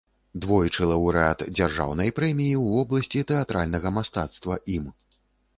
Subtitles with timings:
[0.45, 4.91] Двойчы лаўрэат дзяржаўнай прэміі ў вобласці тэатральнага мастацтва ім.